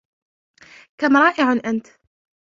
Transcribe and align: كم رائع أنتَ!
كم 1.01 1.17
رائع 1.17 1.51
أنتَ! 1.65 1.87